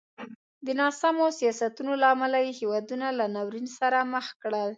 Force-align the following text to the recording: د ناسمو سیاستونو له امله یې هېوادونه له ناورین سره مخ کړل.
د 0.65 0.67
ناسمو 0.79 1.25
سیاستونو 1.39 1.91
له 2.01 2.07
امله 2.13 2.37
یې 2.45 2.51
هېوادونه 2.59 3.07
له 3.19 3.25
ناورین 3.35 3.67
سره 3.79 3.97
مخ 4.13 4.25
کړل. 4.41 4.69